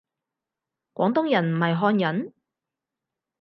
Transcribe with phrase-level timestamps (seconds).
[0.95, 2.33] 廣東人唔係漢人？